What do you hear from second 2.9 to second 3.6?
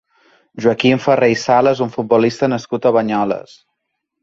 a Banyoles.